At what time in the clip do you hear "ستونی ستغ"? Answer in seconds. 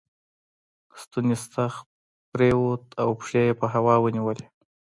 1.01-1.73